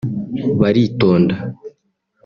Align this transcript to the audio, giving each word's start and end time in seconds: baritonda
baritonda 0.61 1.35